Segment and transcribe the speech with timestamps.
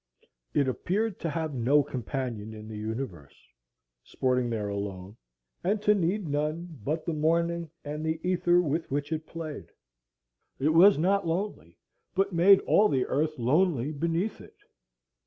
[0.55, 7.05] It appeared to have no companion in the universe,—sporting there alone,—and to need none but
[7.05, 9.67] the morning and the ether with which it played.
[10.57, 11.77] It was not lonely,
[12.15, 14.57] but made all the earth lonely beneath it.